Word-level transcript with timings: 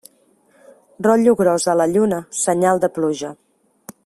Rotllo 1.07 1.35
gros 1.43 1.69
a 1.73 1.77
la 1.83 1.87
lluna, 1.93 2.21
senyal 2.41 2.85
de 2.87 2.95
pluja. 2.97 3.35